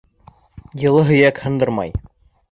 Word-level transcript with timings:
Йылы 0.85 1.03
һөйәк 1.09 1.41
һындырмай. 1.43 1.93